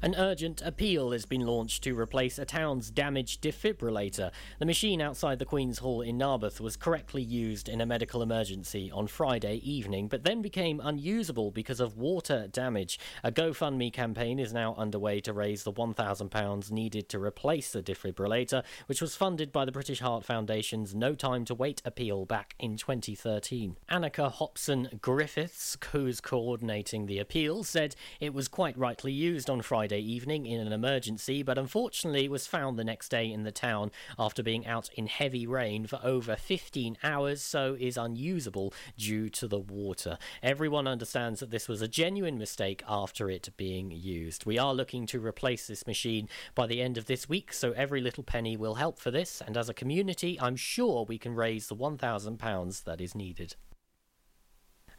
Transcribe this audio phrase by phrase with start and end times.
[0.00, 4.30] An urgent appeal has been launched to replace a town's damaged defibrillator.
[4.60, 8.92] The machine outside the Queen's Hall in Narberth was correctly used in a medical emergency
[8.92, 13.00] on Friday evening, but then became unusable because of water damage.
[13.24, 18.62] A GoFundMe campaign is now underway to raise the £1,000 needed to replace the defibrillator,
[18.86, 22.76] which was funded by the British Heart Foundation's No Time to Wait appeal back in
[22.76, 23.76] 2013.
[23.90, 29.87] Annika Hobson Griffiths, who's coordinating the appeal, said it was quite rightly used on Friday
[29.88, 33.90] Friday evening in an emergency, but unfortunately was found the next day in the town
[34.18, 39.48] after being out in heavy rain for over 15 hours, so is unusable due to
[39.48, 40.18] the water.
[40.42, 44.44] Everyone understands that this was a genuine mistake after it being used.
[44.44, 48.02] We are looking to replace this machine by the end of this week, so every
[48.02, 51.68] little penny will help for this, and as a community, I'm sure we can raise
[51.68, 53.56] the £1,000 that is needed.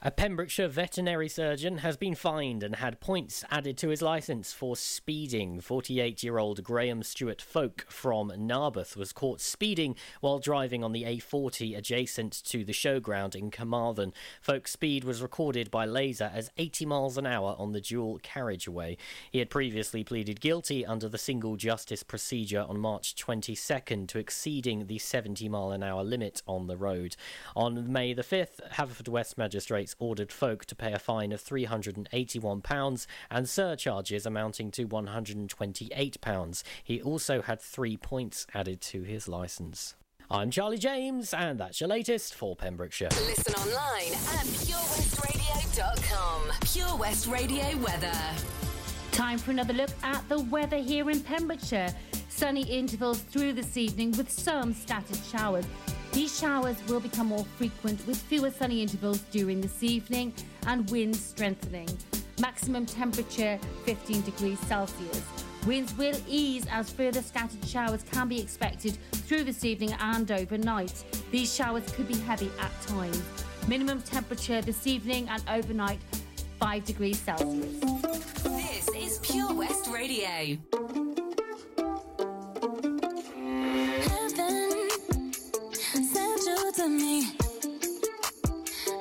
[0.01, 4.77] A Pembrokeshire veterinary surgeon has been fined and had points added to his licence for
[4.77, 5.59] speeding.
[5.59, 11.03] 48 year old Graham Stewart Folk from Narberth was caught speeding while driving on the
[11.03, 14.13] A40 adjacent to the showground in Carmarthen.
[14.39, 18.95] Folk's speed was recorded by Laser as 80 miles an hour on the dual carriageway.
[19.29, 24.87] He had previously pleaded guilty under the single justice procedure on March 22nd to exceeding
[24.87, 27.17] the 70 mile an hour limit on the road.
[27.53, 33.49] On May the 5th, Haverfordwest Magistrates ordered Folk to pay a fine of £381 and
[33.49, 36.63] surcharges amounting to £128.
[36.83, 39.95] He also had three points added to his licence.
[40.31, 43.09] I'm Charlie James, and that's your latest for Pembrokeshire.
[43.25, 46.51] Listen online at purewestradio.com.
[46.71, 48.13] Pure West Radio weather.
[49.11, 51.93] Time for another look at the weather here in Pembrokeshire.
[52.29, 55.65] Sunny intervals through this evening with some scattered showers.
[56.19, 60.33] These showers will become more frequent with fewer sunny intervals during this evening
[60.67, 61.87] and winds strengthening.
[62.41, 65.23] Maximum temperature 15 degrees Celsius.
[65.65, 71.05] Winds will ease as further scattered showers can be expected through this evening and overnight.
[71.31, 73.23] These showers could be heavy at times.
[73.69, 76.01] Minimum temperature this evening and overnight
[76.59, 77.79] 5 degrees Celsius.
[78.43, 80.57] This is Pure West Radio.
[86.79, 87.27] To me.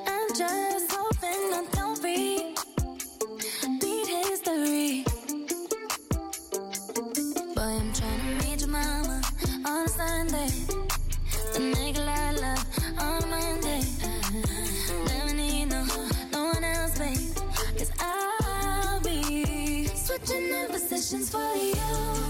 [0.05, 5.05] I'm just hoping I don't repeat history.
[7.55, 9.21] Boy, I'm trying to meet your mama
[9.65, 10.49] on a Sunday.
[11.53, 12.65] The nigga I love
[12.99, 13.81] on a Monday.
[15.05, 15.85] Never need no,
[16.33, 17.33] no one else, babe.
[17.77, 22.28] Cause I'll be switching up positions for you.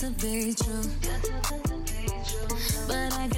[0.00, 0.80] To be true.
[2.88, 3.28] But I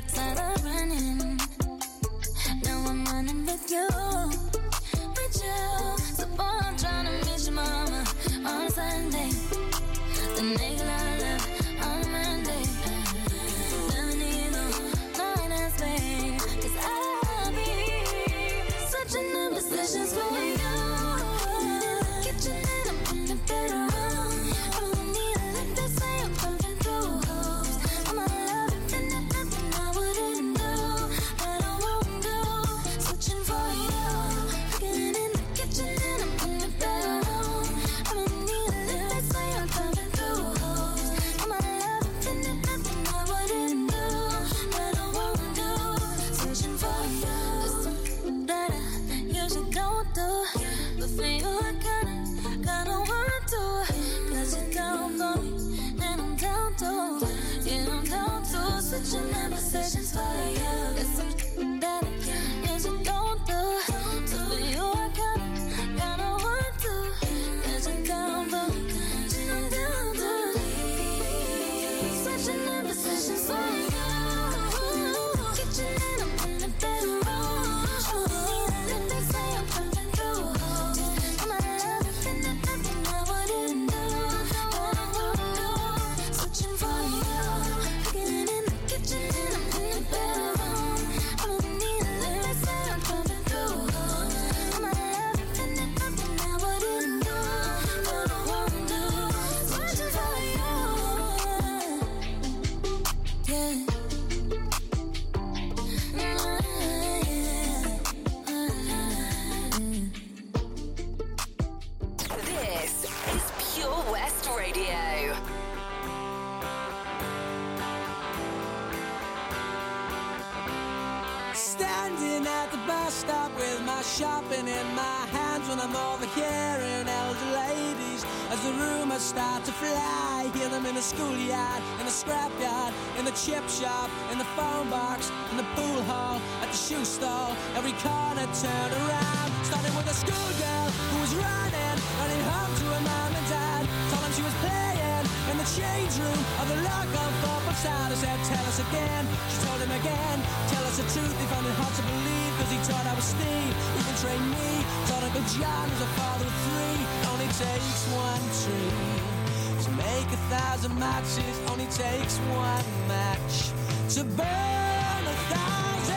[161.97, 163.69] takes one match
[164.09, 166.17] to burn a thousand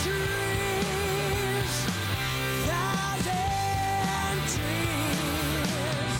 [0.00, 1.72] trees.
[2.64, 6.12] Thousand trees.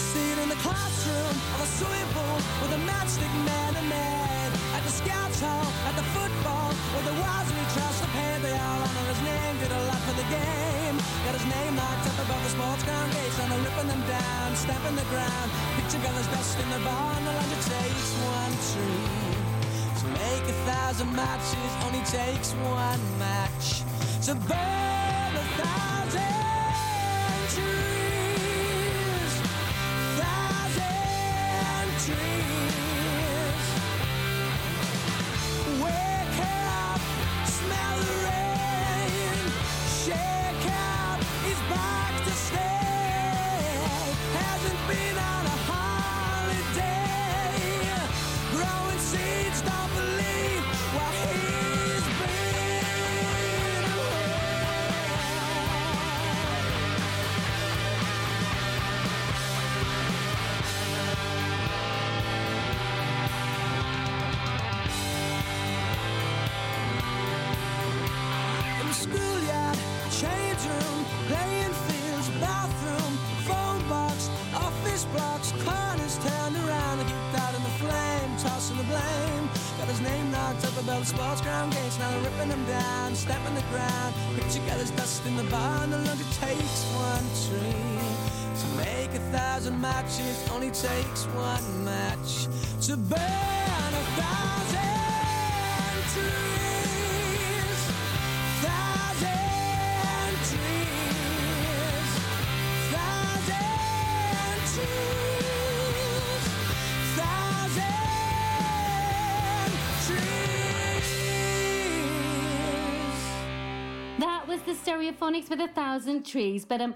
[0.00, 4.52] Sitting in the classroom of a swimming pool with a matchstick man and man.
[4.72, 8.80] At the scouts hall, at the football, with the Wisely Trust of hand, they all
[8.80, 10.96] honor his name, did a lot for the game.
[11.28, 14.56] Got his name knocked up above the sports ground gates, and they're ripping them down,
[14.56, 15.52] stamping the ground.
[15.76, 17.05] Picture colors dust in the barn,
[20.86, 23.82] thousand matches, only takes one match.
[24.24, 26.35] To burn a thousand
[90.52, 92.46] only takes one match.
[92.86, 94.80] To burn a thousand
[96.12, 97.78] trees.
[98.62, 102.08] Thousand trees,
[102.90, 106.44] thousand trees,
[107.16, 107.84] thousand
[110.06, 110.66] trees.
[114.18, 116.64] That was the Stereophonics with a thousand trees.
[116.64, 116.94] But um,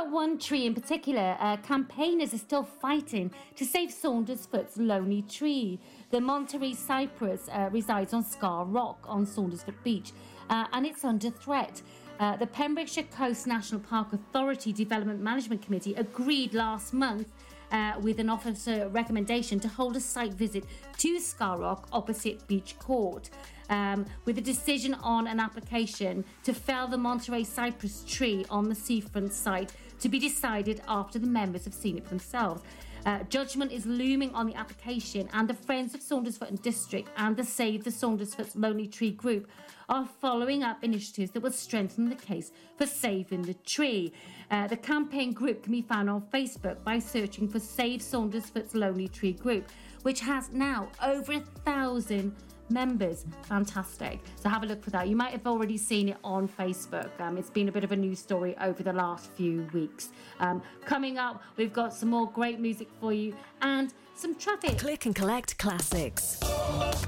[0.00, 1.36] about one tree in particular.
[1.40, 5.78] Uh, campaigners are still fighting to save Saundersfoot's lonely tree.
[6.10, 10.12] The Monterey cypress uh, resides on Scar Rock on Saundersfoot Beach,
[10.48, 11.82] uh, and it's under threat.
[12.18, 17.28] Uh, the Pembrokeshire Coast National Park Authority Development Management Committee agreed last month
[17.72, 20.64] uh, with an officer recommendation to hold a site visit
[20.98, 23.30] to Scar Rock opposite Beach Court.
[23.68, 28.74] Um, with a decision on an application to fell the Monterey cypress tree on the
[28.74, 32.62] seafront site to be decided after the members have seen it for themselves.
[33.06, 37.36] Uh, judgment is looming on the application, and the Friends of Saundersfoot and District and
[37.36, 39.48] the Save the Saundersfoot's Lonely Tree group
[39.88, 44.12] are following up initiatives that will strengthen the case for saving the tree.
[44.50, 49.08] Uh, the campaign group can be found on Facebook by searching for Save Saundersfoot's Lonely
[49.08, 49.68] Tree group,
[50.02, 52.36] which has now over a thousand
[52.70, 53.24] members.
[53.42, 54.20] Fantastic.
[54.36, 55.08] So have a look for that.
[55.08, 57.10] You might have already seen it on Facebook.
[57.20, 60.10] Um, it's been a bit of a news story over the last few weeks.
[60.38, 64.78] Um, coming up, we've got some more great music for you and some traffic.
[64.78, 66.40] Click and collect classics.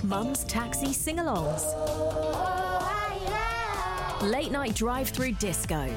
[0.03, 1.63] Mum's taxi sing alongs.
[4.23, 5.89] Late night drive through disco.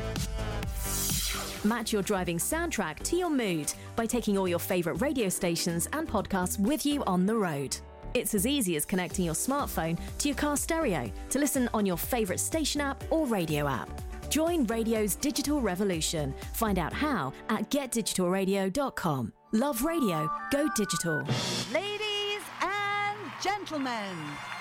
[1.63, 6.07] Match your driving soundtrack to your mood by taking all your favourite radio stations and
[6.07, 7.77] podcasts with you on the road.
[8.15, 11.97] It's as easy as connecting your smartphone to your car stereo to listen on your
[11.97, 13.89] favourite station app or radio app.
[14.29, 16.33] Join radio's digital revolution.
[16.53, 19.33] Find out how at getdigitalradio.com.
[19.51, 21.25] Love radio, go digital.
[21.73, 24.15] Ladies and gentlemen,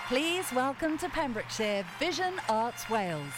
[0.08, 3.34] please welcome to Pembrokeshire Vision Arts Wales,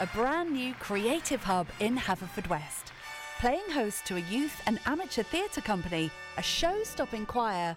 [0.00, 2.84] a brand new creative hub in Haverfordwest.
[3.38, 7.76] Playing host to a youth and amateur theatre company, a show stopping choir,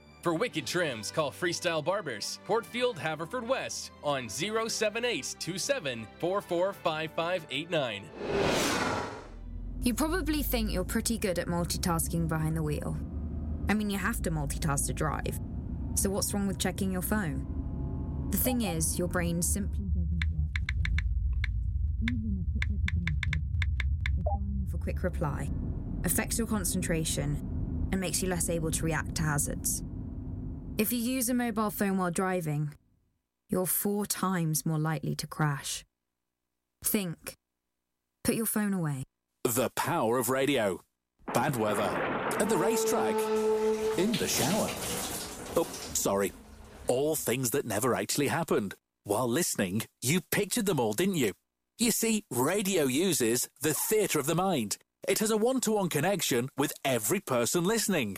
[0.21, 8.03] For wicked trims, call Freestyle Barbers, Portfield, Haverfordwest, on 07827 445589.
[9.81, 12.95] You probably think you're pretty good at multitasking behind the wheel.
[13.67, 15.39] I mean, you have to multitask to drive.
[15.95, 18.27] So, what's wrong with checking your phone?
[18.29, 20.59] The thing is, your brain simply doesn't work.
[22.03, 23.41] Even a quick look at a message,
[24.17, 25.49] or firing off a quick reply,
[26.03, 29.83] affects your concentration and makes you less able to react to hazards.
[30.81, 32.73] If you use a mobile phone while driving,
[33.51, 35.85] you're four times more likely to crash.
[36.83, 37.35] Think.
[38.23, 39.03] Put your phone away.
[39.43, 40.81] The power of radio.
[41.35, 41.91] Bad weather.
[42.39, 43.13] At the racetrack.
[43.99, 44.69] In the shower.
[45.55, 46.33] Oh, sorry.
[46.87, 48.73] All things that never actually happened.
[49.03, 51.33] While listening, you pictured them all, didn't you?
[51.77, 54.77] You see, radio uses the theatre of the mind.
[55.07, 58.17] It has a one to one connection with every person listening.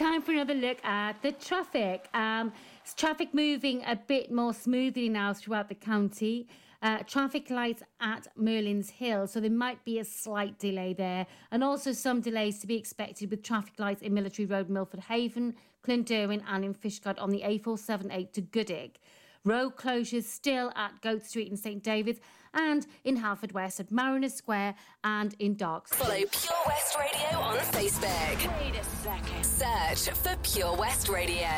[0.00, 2.08] Time for another look at the traffic.
[2.14, 2.54] Um,
[2.96, 6.48] traffic moving a bit more smoothly now throughout the county.
[6.80, 11.62] Uh, traffic lights at Merlin's Hill, so there might be a slight delay there, and
[11.62, 15.54] also some delays to be expected with traffic lights in Military Road, Milford Haven,
[15.86, 19.00] Clynderwin, and in Fishguard on the A478 to Goodwick.
[19.44, 22.20] Road closures still at Goat Street in St David's
[22.54, 25.92] and in Haverfordwest at Mariner Square and in Darks.
[25.94, 28.60] Follow Pure West Radio on Facebook.
[28.60, 29.44] Wait a second.
[29.44, 31.48] Search for Pure West Radio.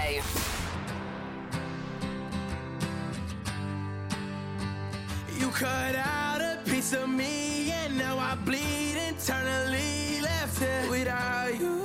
[5.39, 10.21] You cut out a piece of me, and now I bleed internally.
[10.21, 11.83] Left here without you,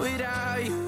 [0.00, 0.87] without you.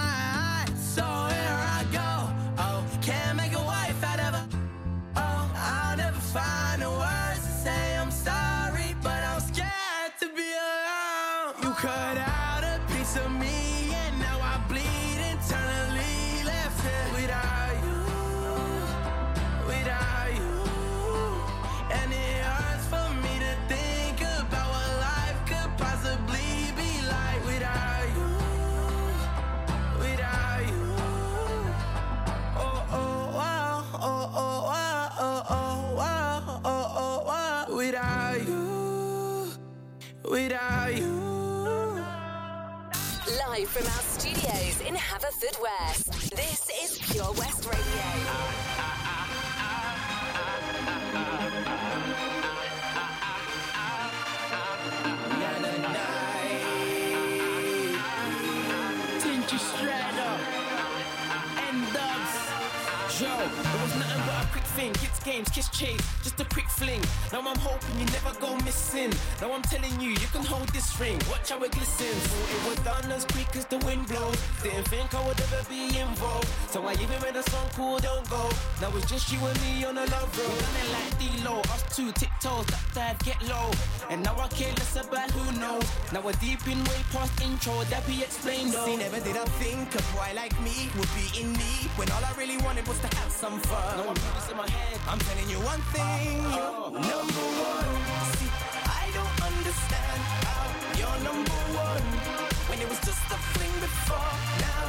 [43.81, 46.29] From our studios in Haverfordwest.
[46.35, 48.03] This is Pure West Radio.
[59.17, 60.35] Tinchy Stryder
[61.57, 63.19] and Dubs.
[63.19, 64.93] Yo, it was nothing but a quick thing.
[64.93, 67.01] Kids games, kiss chase, just a quick fling.
[67.33, 68.50] Now I'm hoping you never go
[69.11, 69.41] missing.
[69.41, 71.19] Now I'm telling you, you can hold this ring.
[71.29, 72.21] Watch how it glistens.
[72.27, 74.37] Thought it was done as quick as the wind blows.
[74.63, 76.47] Didn't think I would ever be involved.
[76.69, 78.49] So I even made a song called Don't Go.
[78.81, 80.61] Now it's just you and me on a love road.
[80.81, 83.71] It like D-Lo, us two tiptoes, that dad get low.
[84.09, 85.85] And now I care less about who knows.
[86.11, 88.85] Now we're deep in way past intro, that be explained though.
[88.85, 92.23] See, never did I think a boy like me would be in need when all
[92.23, 93.97] I really wanted was to have some fun.
[93.97, 94.99] No, I'm in my head.
[95.07, 98.30] I'm telling you one thing, you're number one.
[99.71, 100.67] Don't understand how
[100.99, 102.07] you're number one
[102.67, 104.33] when it was just a fling before.
[104.67, 104.87] Now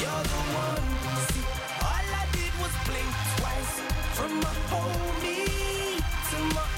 [0.00, 0.88] you're the one.
[1.28, 1.44] See,
[1.84, 3.74] all I did was blink twice
[4.16, 6.71] from my homie to my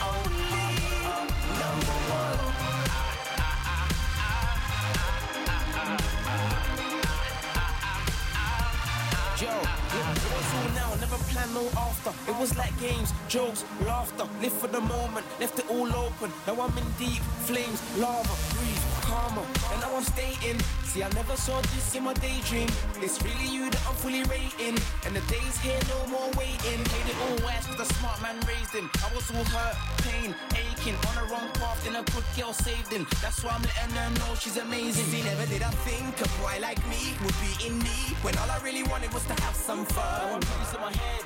[10.74, 12.12] now, never plan no after.
[12.30, 14.26] It was like games, jokes, laughter.
[14.40, 16.30] Live for the moment, left it all open.
[16.46, 19.42] Now I'm in deep flames, lava, breathe, karma.
[19.72, 20.58] And now I'm staying.
[20.90, 22.68] See, I never saw this in my daydream.
[23.02, 24.76] It's really you that I'm fully rating.
[25.04, 26.80] And the days here, no more waiting.
[26.90, 28.90] Played it all west, cause the smart man raised him.
[29.04, 30.96] I was all hurt, pain, aching.
[31.08, 33.06] On the wrong path, then a good girl saved him.
[33.22, 35.06] That's why I'm letting her know she's amazing.
[35.10, 38.50] See, never did I think a boy like me would be in need when all
[38.50, 40.40] I really wanted was to have some fun.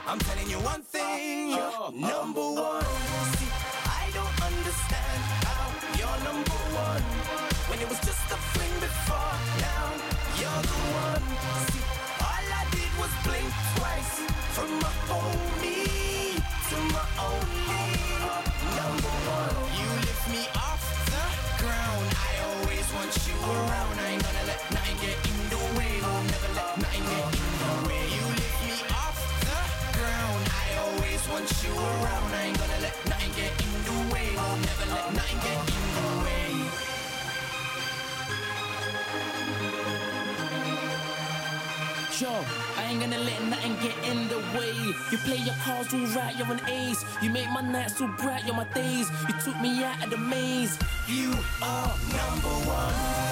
[0.07, 2.85] I'm telling you one thing, you're number one.
[3.37, 3.53] See,
[3.85, 7.18] I don't understand how you're number one
[7.79, 9.35] when it was just a fling before.
[9.63, 9.87] Now
[10.35, 11.23] you're the one.
[11.71, 11.85] See,
[12.27, 14.15] all I did was blink twice
[14.55, 17.87] from my homie to my only
[18.75, 19.57] number one.
[19.79, 21.25] You lift me off the
[21.63, 22.07] ground.
[22.27, 23.95] I always want you around.
[24.03, 25.93] I ain't gonna let nothing get in the way.
[26.03, 28.05] I'll never let nothing get in the way.
[28.11, 29.61] You lift me off the
[29.99, 30.43] ground.
[30.51, 32.29] I always want you around.
[32.35, 34.29] I ain't gonna let nothing get in the way.
[34.35, 35.78] I'll never let nothing get in the way.
[42.27, 44.75] I ain't gonna let nothing get in the way.
[45.13, 47.05] You play your cards all right, you're an ace.
[47.23, 49.09] You make my nights so bright, you're my days.
[49.29, 50.77] You took me out of the maze.
[51.07, 53.28] You are number one.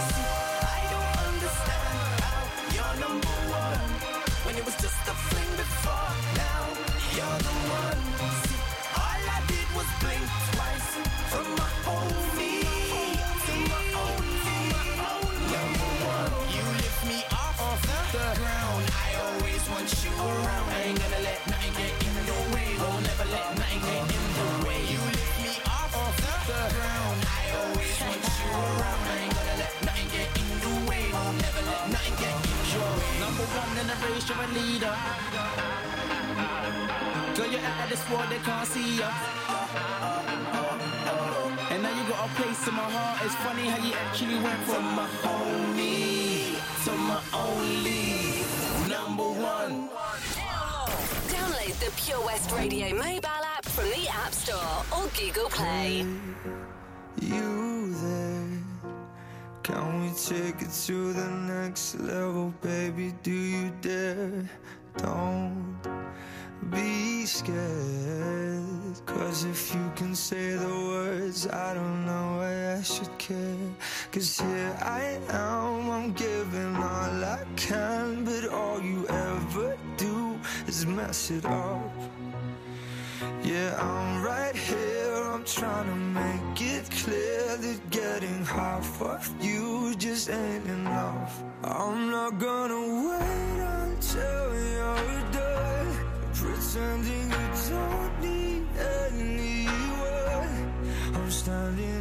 [33.87, 34.97] Number one in the race, you're a leader.
[37.37, 39.11] Girl, you're out of this world, they can't see ya.
[41.71, 43.23] And now you got a place in my heart.
[43.25, 48.45] It's funny how you actually went from my homie to my only
[48.89, 49.89] number one.
[51.29, 56.07] Download the Pure West Radio mobile app from the App Store or Google Play.
[57.21, 58.56] You there?
[59.67, 63.13] Can we take it to the next level, baby?
[63.25, 64.49] Do you dare?
[64.99, 65.77] Don't
[66.71, 68.63] be scared.
[69.07, 73.75] Cause if you can say the words, I don't know why I should care.
[74.13, 80.87] Cause here I am, I'm giving all I can, but all you ever do is
[80.87, 81.91] mess it up.
[83.43, 89.95] Yeah, I'm right here I'm trying to make it clear that getting half of you
[89.97, 91.43] just ain't enough.
[91.63, 95.97] I'm not gonna wait until you're done
[96.35, 100.73] pretending you don't need anyone.
[101.15, 101.96] I'm standing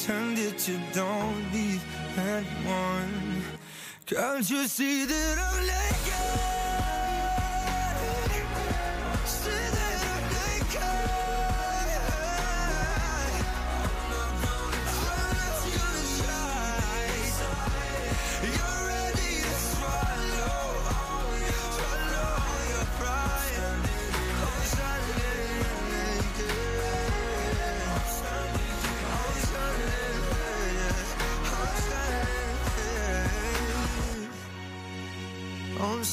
[0.00, 1.80] pretend that you don't need
[2.16, 3.42] anyone.
[4.06, 5.90] Can't you see that I'm naked?
[6.60, 6.69] See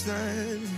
[0.07, 0.69] standing,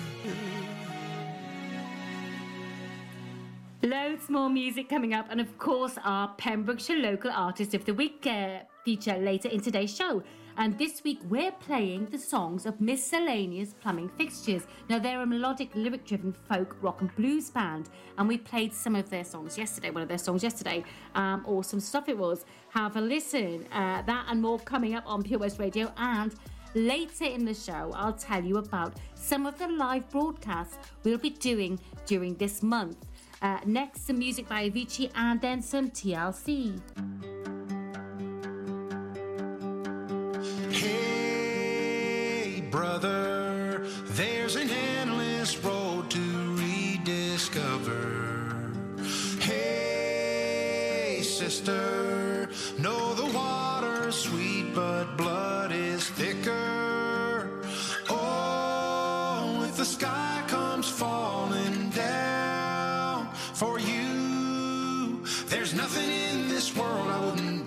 [3.83, 8.25] Loads more music coming up, and of course, our Pembrokeshire Local Artist of the Week
[8.25, 10.23] uh, feature later in today's show.
[10.57, 14.63] And this week, we're playing the songs of Miscellaneous Plumbing Fixtures.
[14.89, 18.95] Now, they're a melodic, lyric driven folk rock and blues band, and we played some
[18.95, 20.83] of their songs yesterday, one of their songs yesterday.
[21.15, 22.45] Um, awesome stuff it was.
[22.69, 23.65] Have a listen.
[23.71, 25.93] Uh, that and more coming up on Pure West Radio.
[25.97, 26.35] And
[26.75, 31.31] later in the show, I'll tell you about some of the live broadcasts we'll be
[31.31, 32.97] doing during this month.
[33.41, 36.81] Uh, next, some music by Avicii and then some TLC.
[40.71, 48.73] Hey, brother, there's an endless road to rediscover.
[49.39, 55.88] Hey, sister, know the water's sweet, but blood is
[59.79, 67.58] the sky comes falling down for you, there's nothing in this world I wouldn't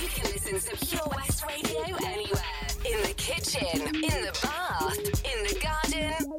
[0.00, 2.42] You can listen to Pure West Radio anywhere.
[2.90, 6.29] In the kitchen, in the bath, in the garden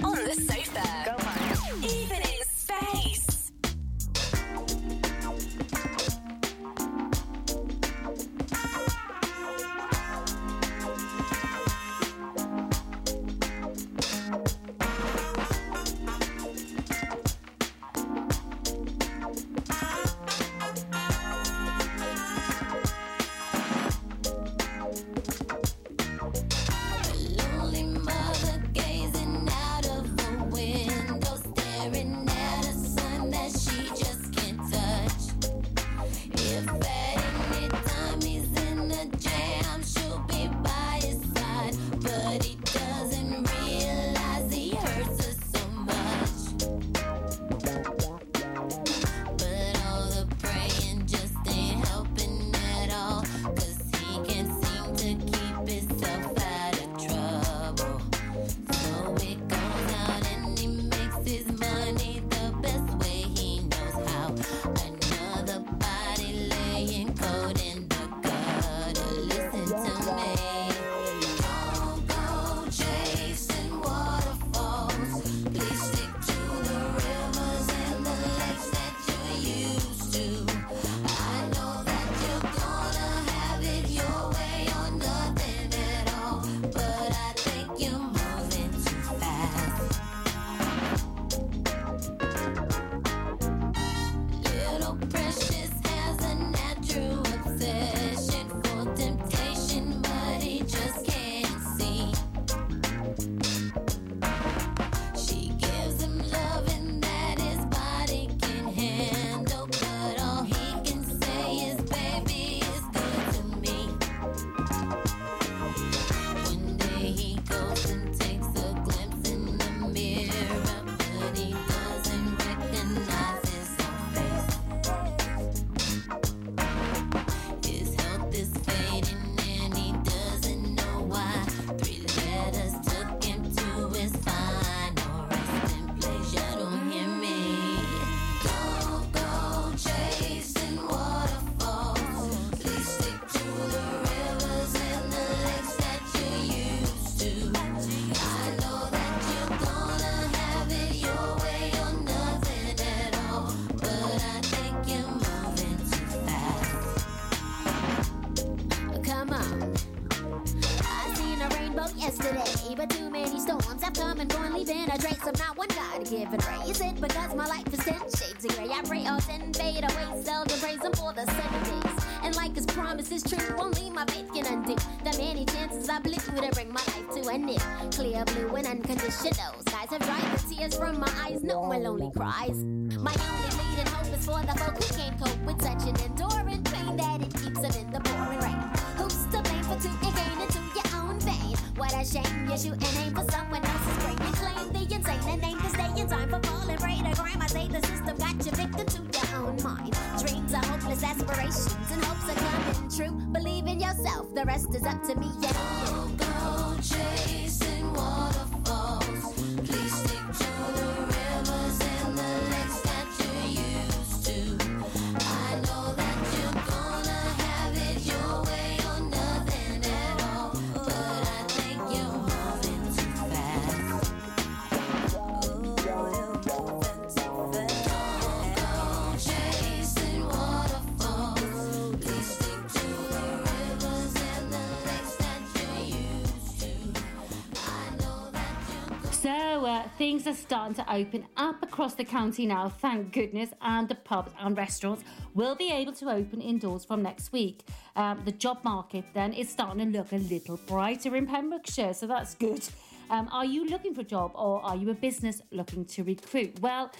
[240.21, 244.31] things are starting to open up across the county now, thank goodness, and the pubs
[244.39, 245.03] and restaurants
[245.33, 247.63] will be able to open indoors from next week.
[247.95, 252.07] Um, the job market then is starting to look a little brighter in Pembrokeshire, so
[252.07, 252.63] that's good.
[253.09, 256.59] Um, are you looking for a job or are you a business looking to recruit?
[256.59, 256.91] Well,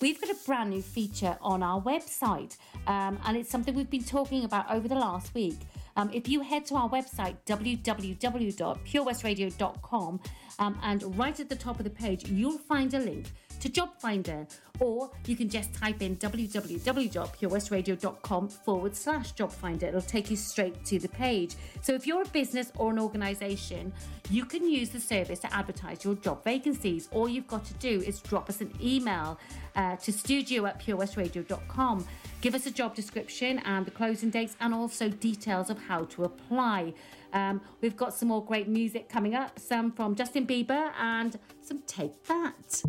[0.00, 4.04] We've got a brand new feature on our website, um, and it's something we've been
[4.04, 5.58] talking about over the last week.
[5.98, 10.20] Um, if you head to our website, www.purewestradio.com,
[10.60, 13.90] um, and right at the top of the page, you'll find a link to Job
[13.98, 14.46] Finder,
[14.78, 19.86] or you can just type in www.purewestradio.com forward slash job finder.
[19.86, 21.56] It'll take you straight to the page.
[21.82, 23.92] So if you're a business or an organisation,
[24.30, 27.08] you can use the service to advertise your job vacancies.
[27.10, 29.40] All you've got to do is drop us an email
[29.74, 32.06] uh, to studio at purewestradio.com.
[32.40, 36.24] Give us a job description and the closing dates, and also details of how to
[36.24, 36.94] apply.
[37.32, 41.82] Um, we've got some more great music coming up, some from Justin Bieber and some
[41.86, 42.82] Take That.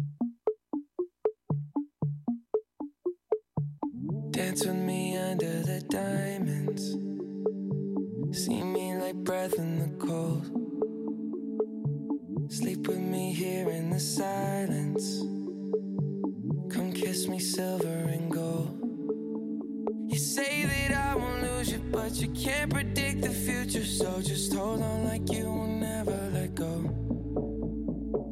[4.30, 6.92] Dance with me under the diamonds.
[8.32, 10.46] See me like breath in the cold.
[12.52, 15.22] Sleep with me here in the silence.
[16.72, 18.79] Come kiss me silver and gold.
[20.10, 23.86] You say that I won't lose you, but you can't predict the future.
[23.86, 26.90] So just hold on like you will never let go.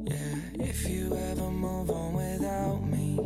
[0.08, 3.20] Yeah, if you ever move on without me,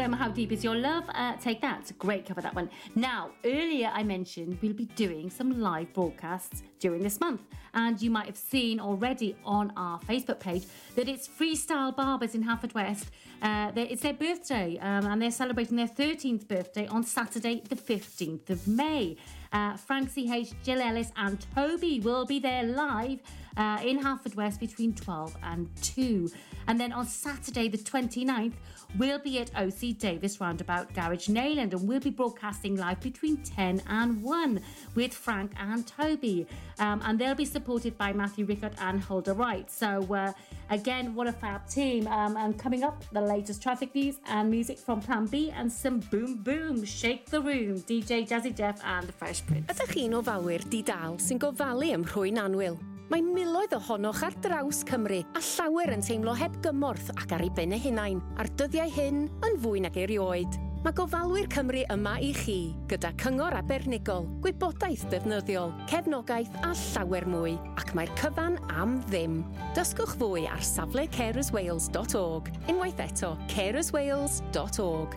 [0.00, 1.04] um, How Deep Is Your Love?
[1.14, 1.90] Uh, take that.
[1.98, 2.70] Great cover, that one.
[2.94, 7.42] Now, earlier I mentioned we'll be doing some live broadcasts during this month.
[7.74, 10.64] And you might have seen already on our Facebook page
[10.96, 13.06] that it's Freestyle Barbers in Haverfordwest.
[13.42, 18.50] Uh, it's their birthday um, and they're celebrating their 13th birthday on Saturday, the 15th
[18.50, 19.16] of May.
[19.52, 23.20] Uh, Frank CH, Jill Ellis, and Toby will be there live
[23.56, 24.02] uh, in
[24.34, 26.30] West between 12 and 2.
[26.66, 28.52] And then on Saturday, the 29th,
[28.96, 33.82] we'll be at OC Davies Roundabout Garage Neyland and we'll be broadcasting live between 10
[33.88, 34.60] and 1
[34.94, 36.46] with Frank and Toby.
[36.78, 39.70] Um, and they'll be supported by Matthew Rickard and Hulda Wright.
[39.70, 40.32] So, uh,
[40.70, 42.06] again, what a fab team.
[42.06, 46.00] Um, and coming up, the latest traffic news and music from Plan B and some
[46.00, 49.66] boom boom, shake the room, DJ Jazzy Jeff and the Fresh Prince.
[49.68, 52.97] Ydych chi'n ofalwyr di-dal sy'n gofalu?
[53.08, 57.48] Mae miloedd ohonoch ar draws Cymru a llawer yn teimlo heb gymorth ac ar ei
[57.56, 60.58] ben eu hunain a'r dyddiau hyn yn fwy nag erioed.
[60.84, 62.58] Mae gofalwyr Cymru yma i chi
[62.90, 69.40] gyda cyngor abernigol, gwybodaeth defnyddiol, cefnogaeth a llawer mwy ac mae'r cyfan am ddim.
[69.78, 72.52] Dysgwch fwy ar safle carerswales.org.
[72.68, 75.16] Unwaith eto, carerswales.org.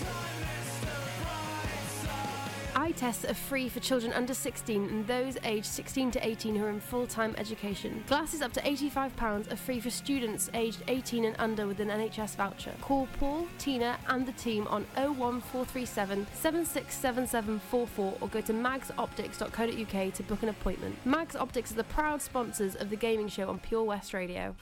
[3.01, 6.69] Tests are free for children under 16 and those aged 16 to 18 who are
[6.69, 8.03] in full time education.
[8.05, 12.35] Glasses up to £85 are free for students aged 18 and under with an NHS
[12.35, 12.73] voucher.
[12.79, 20.43] Call Paul, Tina, and the team on 01437 767744 or go to magsoptics.co.uk to book
[20.43, 20.95] an appointment.
[21.03, 24.55] Mags Optics are the proud sponsors of the gaming show on Pure West Radio.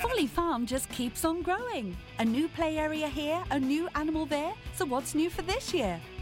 [0.00, 1.94] Folly Farm just keeps on growing.
[2.20, 4.54] A new play area here, a new animal there.
[4.74, 6.00] So what's new for this year?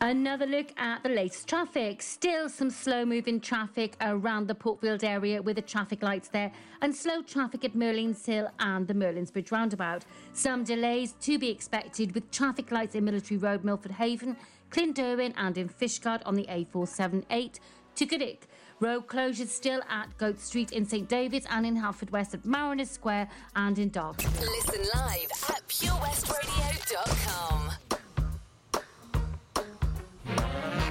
[0.00, 2.02] Another look at the latest traffic.
[2.02, 6.50] Still some slow moving traffic around the Portfield area with the traffic lights there,
[6.80, 10.04] and slow traffic at Merlin's Hill and the Merlin's Bridge roundabout.
[10.32, 14.36] Some delays to be expected with traffic lights in Military Road, Milford Haven,
[14.70, 17.60] Clynderwen and in Fishguard on the A478
[17.94, 18.48] to Goodwick.
[18.80, 23.28] Road closures still at Goat Street in St David's and in Haverfordwest at Mariners Square
[23.54, 24.24] and in Derby.
[24.40, 27.70] Listen live at purewestradio.com.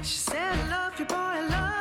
[0.03, 1.80] She said, I love you, boy, I love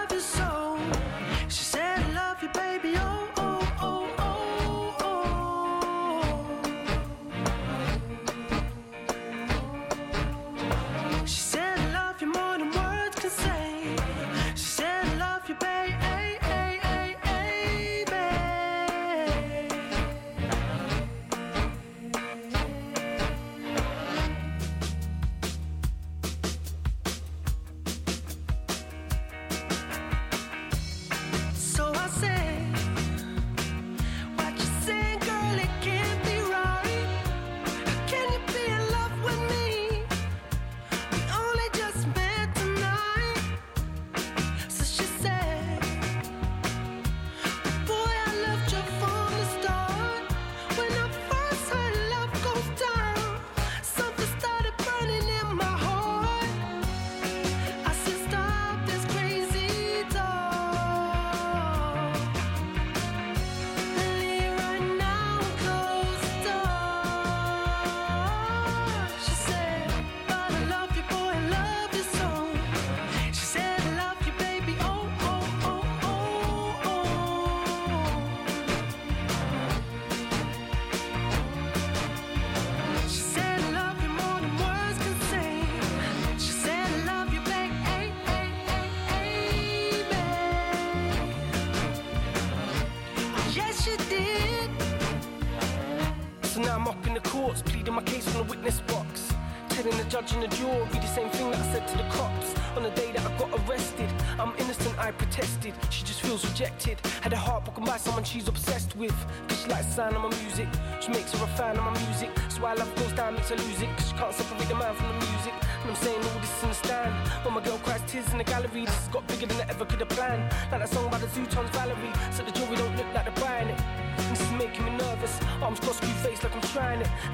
[100.13, 103.13] And the jury the same thing that I said to the cops on the day
[103.13, 104.11] that I got arrested.
[104.41, 105.73] I'm innocent, I protested.
[105.89, 106.99] She just feels rejected.
[107.23, 109.15] Had her heart broken by someone she's obsessed with.
[109.47, 110.67] Cause she likes the sound of my music.
[111.01, 112.31] She makes her a fan of my music.
[112.49, 113.89] So why love goes down, makes her lose it.
[113.97, 115.55] Cause she can't separate the man from the music.
[115.83, 117.15] And I'm saying all this in the stand.
[117.45, 119.85] When my girl cries tears in the gallery, this has got bigger than I ever
[119.85, 120.43] could have planned.
[120.73, 122.13] Like that song by the Zutons Valerie.
[122.33, 123.20] So the jury don't look like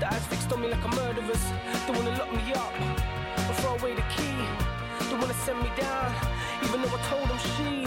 [0.01, 1.45] The eyes fixed on me like I'm murderers.
[1.87, 2.73] They wanna lock me up
[3.49, 4.39] or throw away the key.
[5.09, 6.15] They wanna send me down,
[6.65, 7.39] even though I told them.
[7.39, 7.87] She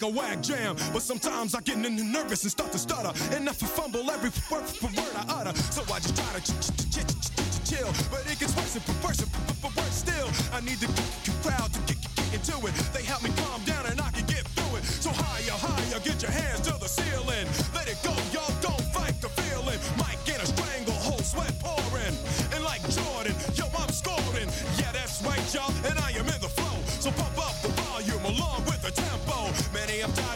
[0.00, 0.76] Make a whack jam.
[0.92, 3.10] But sometimes I get nervous and start to stutter.
[3.48, 5.58] I f- fumble every word, f- word I utter.
[5.72, 7.90] So I just try to ch- ch- ch- ch- ch- ch- chill.
[8.08, 10.28] But it gets worse and worse and worse still.
[10.54, 10.86] I need the
[11.42, 11.98] crowd to get
[12.30, 12.74] into it.
[12.94, 13.30] They help me
[29.98, 30.27] way of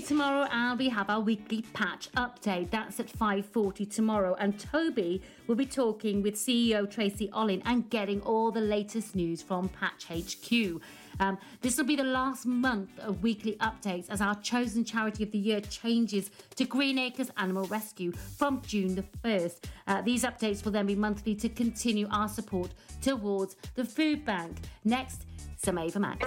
[0.00, 2.70] tomorrow, and we have our weekly patch update.
[2.70, 8.20] That's at 5:40 tomorrow, and Toby will be talking with CEO Tracy Ollin and getting
[8.22, 10.80] all the latest news from Patch HQ.
[11.20, 15.32] Um, this will be the last month of weekly updates as our chosen charity of
[15.32, 19.64] the year changes to Green Acres Animal Rescue from June the 1st.
[19.86, 22.72] Uh, these updates will then be monthly to continue our support
[23.02, 24.56] towards the food bank.
[24.84, 25.26] Next,
[25.56, 26.26] some Ava Max.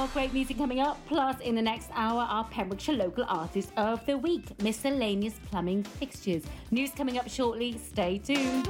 [0.00, 0.96] more great music coming up.
[1.06, 6.42] Plus, in the next hour, our Pembrokeshire Local Artist of the Week, miscellaneous plumbing fixtures.
[6.70, 7.76] News coming up shortly.
[7.76, 8.66] Stay tuned.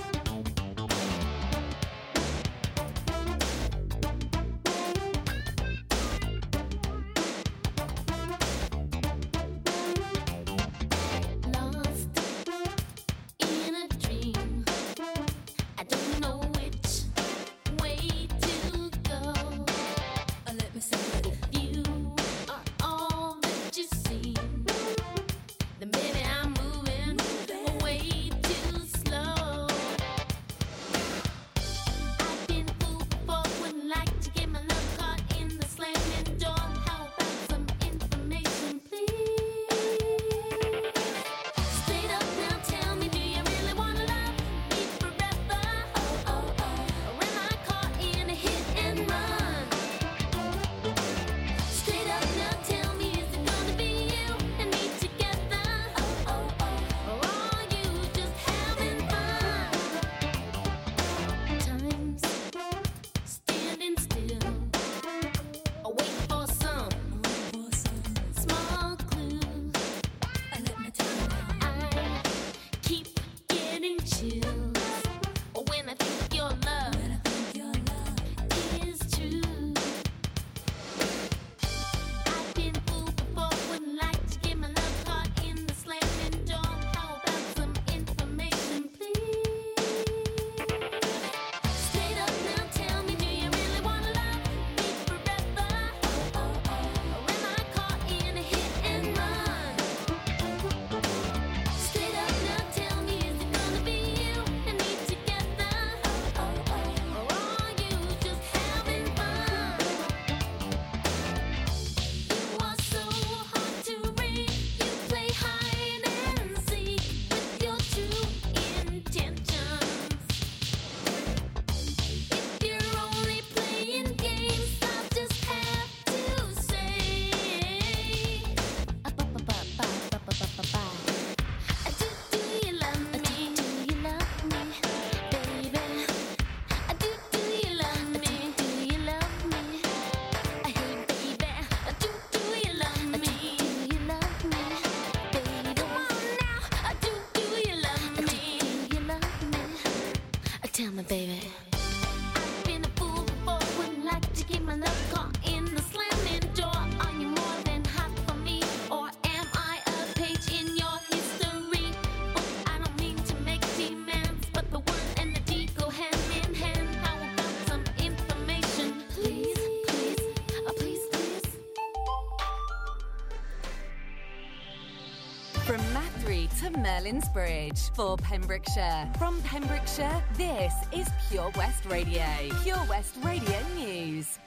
[177.21, 179.11] To Merlin's Bridge for Pembrokeshire.
[179.19, 182.25] From Pembrokeshire, this is Pure West Radio.
[182.63, 184.39] Pure West Radio News.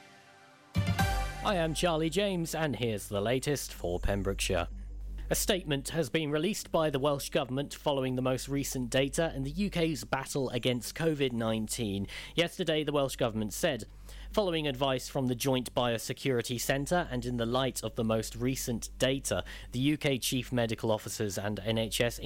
[1.44, 4.68] I am Charlie James, and here's the latest for Pembrokeshire.
[5.30, 9.42] A statement has been released by the Welsh Government following the most recent data in
[9.42, 12.06] the UK's battle against COVID 19.
[12.34, 13.84] Yesterday, the Welsh Government said,
[14.34, 18.90] Following advice from the Joint Biosecurity Centre and in the light of the most recent
[18.98, 22.18] data, the UK Chief Medical Officers and NHS